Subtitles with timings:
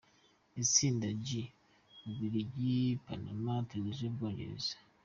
[0.63, 1.47] Itsinda G: U
[2.03, 4.75] Bubiligi, Panama, Tunisie, u Bwongereza.